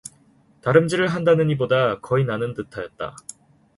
달음질을 0.63 1.09
한다느니보다 1.09 1.99
거의 1.99 2.25
나는 2.25 2.55
듯하였다. 2.55 3.15